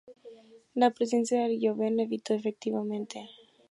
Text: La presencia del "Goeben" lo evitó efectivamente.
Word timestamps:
La 0.73 0.89
presencia 0.89 1.43
del 1.43 1.59
"Goeben" 1.59 1.95
lo 1.97 2.01
evitó 2.01 2.33
efectivamente. 2.33 3.29